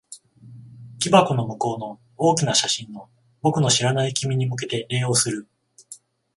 [0.97, 3.07] 木箱の向こうの大きな写真の、
[3.43, 5.47] 僕の知らない君に向けて礼をする。